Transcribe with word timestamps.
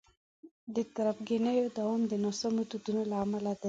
د 0.75 0.77
تربګنیو 0.95 1.65
دوام 1.77 2.01
د 2.07 2.13
ناسمو 2.23 2.61
دودونو 2.69 3.01
له 3.11 3.15
امله 3.25 3.51
دی. 3.55 3.59